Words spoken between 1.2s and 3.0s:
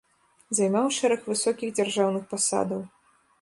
высокіх дзяржаўных пасадаў.